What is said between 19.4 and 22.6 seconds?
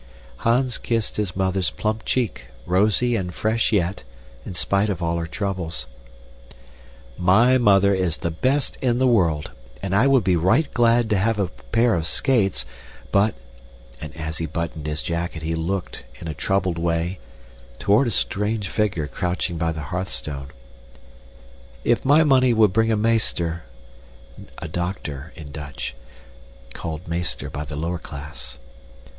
by the hearthstone "if my money